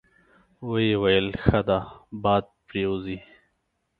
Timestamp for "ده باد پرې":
1.67-2.83